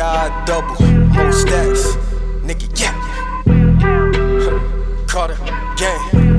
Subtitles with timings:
[0.00, 0.80] Double,
[1.12, 1.94] Mo Stacks,
[2.40, 2.94] nigga, yeah.
[5.06, 5.36] Carter,
[5.76, 6.30] gang.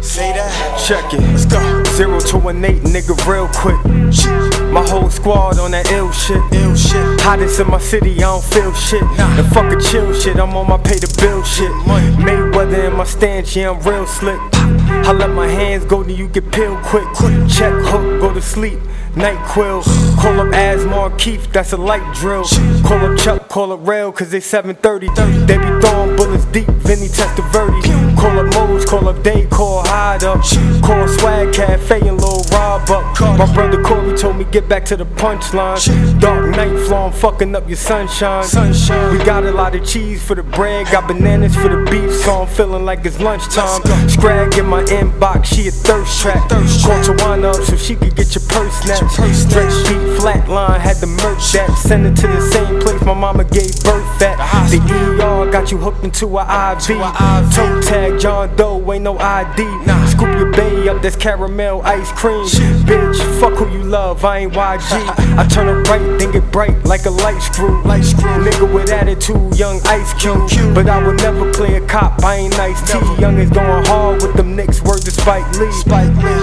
[0.00, 0.82] Say that.
[0.88, 1.20] Check it.
[1.20, 1.60] Let's go.
[1.84, 3.76] Zero to an eight, nigga, real quick.
[4.72, 6.40] My whole squad on that ill shit.
[6.52, 7.20] Ill shit.
[7.20, 9.02] Hottest in my city, I don't feel shit.
[9.18, 9.36] Nah.
[9.36, 11.70] The fuck a chill shit, I'm on my pay the bill shit.
[11.86, 12.08] Money.
[12.16, 14.40] Mayweather in my stance, yeah, I'm real slick.
[14.54, 17.06] I let my hands go, then you get peeled quick.
[17.08, 17.36] quick.
[17.50, 18.78] Check hook, go to sleep.
[19.16, 19.82] Night quill,
[20.20, 22.44] call up Asmar Keith, that's a light drill.
[22.84, 25.08] Call up Chuck, call up Rail, cause they 730.
[25.46, 28.16] They be throwing bullets deep, Vinny Testaverde.
[28.16, 30.40] Call up Mose, call up Day, call Hide Up.
[30.82, 33.20] Call Swag Cafe and Lil Rob up.
[33.38, 36.20] My brother Corey told me get back to the punchline.
[36.20, 38.44] Dark Knight flow, I'm fucking up your sunshine.
[39.12, 42.42] We got a lot of cheese for the bread, got bananas for the beef, so
[42.42, 43.82] I'm feeling like it's lunchtime.
[44.08, 46.48] Scrag in my inbox, she a thirst trap.
[46.48, 46.60] Call.
[47.00, 48.99] Tawana up so she could get your purse snatched.
[49.08, 49.88] Stretch snatched.
[49.88, 51.74] beat, flatline, had the merch that.
[51.78, 54.36] Send it to the same place my mama gave birth at.
[54.70, 56.98] The ER got you hooked into a IV.
[57.54, 59.64] Toe tag, John Doe, ain't no ID.
[60.08, 62.44] Scoop your bay up, that's caramel ice cream.
[62.84, 64.92] Bitch, fuck who you love, I ain't YG.
[65.38, 67.82] I turn it right, then get bright like a light screw.
[67.84, 68.30] Light screw.
[68.44, 70.74] Nigga with attitude, young Ice Cube.
[70.74, 72.98] But I will never play a cop, I ain't nice T.
[73.20, 75.70] Young is going hard with them Knicks, word to Spike Lee.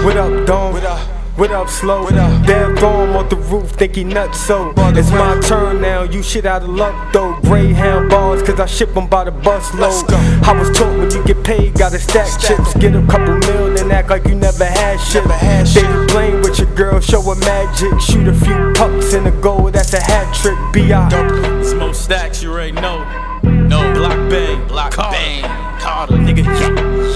[0.04, 0.74] What up, Dome?
[0.74, 0.97] What up?
[1.38, 2.02] What up, slow?
[2.02, 2.48] What up?
[2.48, 4.74] Damn, throw him off the roof, think he nuts so.
[4.76, 7.40] It's my turn now, you shit out of luck though.
[7.42, 10.12] Greyhound bars, cause I ship them by the bus load.
[10.12, 12.74] I was taught when you get paid, gotta stack, Stack chips.
[12.74, 12.82] them.
[12.82, 15.24] Get a couple mil, then act like you never had shit.
[15.26, 15.84] Never had shit.
[15.84, 18.00] David Blaine with your girl, show her magic.
[18.02, 20.58] Shoot a few pucks in a goal, that's a hat trick.
[20.74, 21.62] B.I.
[21.62, 23.04] Smoke stacks, you already know.
[23.44, 25.16] No, block bang, Block Carter.
[25.16, 25.44] bang,
[25.80, 26.16] Carter.
[26.16, 26.44] nigga.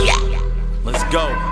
[0.05, 0.29] Yeah.
[0.29, 0.39] Yeah,
[0.83, 1.50] let's go.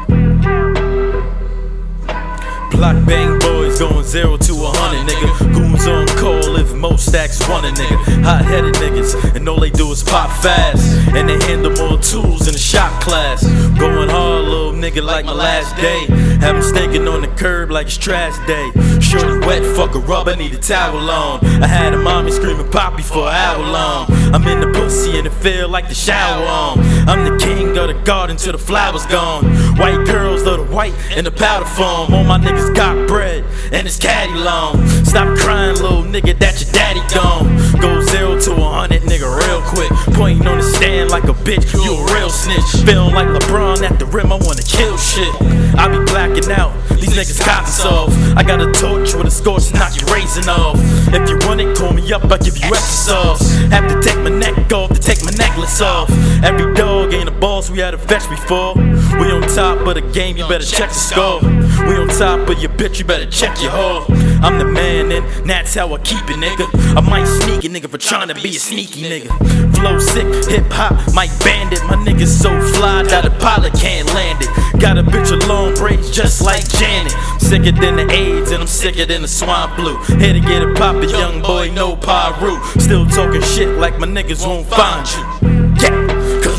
[2.80, 5.54] Block bang boys going zero to a hundred, nigga.
[5.54, 8.24] Goons on call if most stacks want a nigga.
[8.24, 10.82] Hot headed niggas, and all they do is pop fast.
[11.14, 13.44] And they handle more tools in the shop class.
[13.78, 16.06] Going hard, little nigga, like my last day.
[16.40, 18.72] Have 'em staking on the curb like it's trash day.
[19.02, 21.46] Shorty wet, fuck a rub, I need a towel on.
[21.62, 24.19] I had a mommy screaming poppy for an hour long.
[24.34, 26.80] I'm in the pussy and it feel like the shower on.
[27.10, 29.46] I'm the king of the garden till the flowers gone.
[29.78, 32.14] White girls love the white and the powder foam.
[32.14, 34.86] All my niggas got bread and it's caddy long.
[35.06, 37.50] Stop crying, little nigga, that your daddy gone.
[37.82, 39.90] Go zero to a hundred, nigga, real quick.
[40.16, 42.86] Pointing on the stand like a bitch, you a real snitch.
[42.86, 45.34] Feeling like LeBron at the rim, I wanna kill shit.
[45.78, 46.74] I be blacking out,
[47.20, 48.16] niggas cops soft.
[48.38, 50.78] I got a torch with a scorch, knock your raisin off.
[51.12, 53.42] If you want it, call me up, I give you extra sauce.
[53.72, 56.10] Have to take my neck off to take my necklace off.
[56.44, 58.76] Every dog ain't a boss, we had a fetch before.
[58.76, 61.42] We on top of the game, you better check the score.
[61.42, 64.06] We on top of your bitch, you better check your hoe.
[64.42, 66.68] I'm the man, and that's how I keep it, nigga.
[66.96, 69.28] I might sneak a nigga for trying to be a sneaky nigga.
[69.76, 71.84] Flow sick, hip hop, might bandit.
[71.84, 74.80] My niggas so fly that a pilot can't land it.
[74.80, 77.09] Got a bitch with long braids just like Janet.
[77.50, 79.98] Sicker than the AIDS, and I'm sicker than the swine flu.
[80.20, 82.64] Here to get it poppin', young boy, no Piru.
[82.80, 85.69] Still talking shit like my niggas won't find you.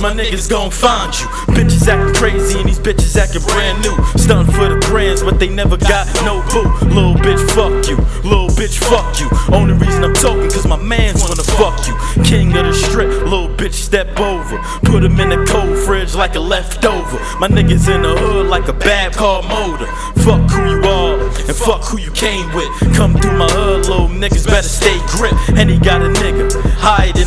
[0.00, 1.27] Cause my niggas gon' find you.
[1.53, 3.93] Bitches acting crazy and these bitches acting brand new.
[4.16, 6.65] Stunned for the brands, but they never got no boo.
[6.88, 7.97] Little bitch, fuck you.
[8.25, 9.28] Little bitch, fuck you.
[9.55, 11.93] Only reason I'm talking cause my mans wanna fuck you.
[12.25, 14.56] King of the strip, little bitch, step over.
[14.88, 17.19] Put him in the cold fridge like a leftover.
[17.38, 19.84] My niggas in the hood like a bad car motor.
[20.25, 22.71] Fuck who you are and fuck who you came with.
[22.97, 25.34] Come through my hood, little niggas better stay grip.
[25.59, 26.39] And he got a nigga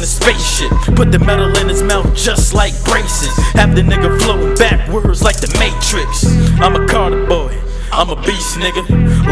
[0.04, 0.72] a spaceship.
[0.96, 3.36] Put the metal in his mouth just like braces.
[3.54, 6.26] Have the nigga flowing backwards like the Matrix.
[6.60, 7.58] I'm a Carter boy.
[7.92, 8.84] I'm a beast, nigga.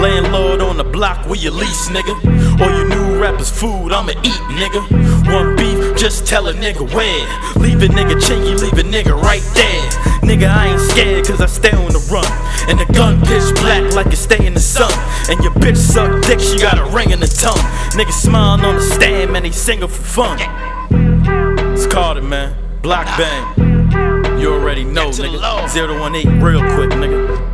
[0.02, 2.16] Landlord on the block where you lease, nigga.
[2.62, 4.82] All you new rappers food, I'ma eat, nigga.
[5.34, 7.26] One beef, just tell a nigga where.
[7.62, 10.11] Leave a nigga chinky, leave a nigga right there.
[10.22, 12.26] Nigga, I ain't scared cause I stay on the run.
[12.70, 14.92] And the gun pitch black like it stay in the sun.
[15.30, 17.66] And your bitch suck dick, she got a ring in the tongue.
[17.92, 20.38] Niggas smiling on the stand, man, they singing for fun.
[21.74, 22.56] It's Carter, man.
[22.82, 24.40] Block bang.
[24.40, 25.40] You already know, nigga.
[25.40, 26.06] low.
[26.08, 27.51] 018, real quick, nigga.